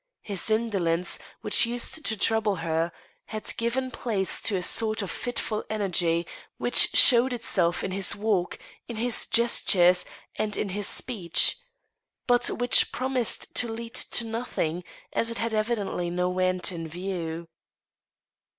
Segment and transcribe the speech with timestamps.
[0.23, 2.91] His indolenc^, which used to trouble her,
[3.25, 6.25] had given place to a sort of fitful energy
[6.57, 10.03] which showed itself in his walk, in his gestures,
[10.35, 11.55] and ih his speech,
[12.25, 14.83] but which promised to lead to nothing,
[15.13, 17.47] as it had evidently no end in view.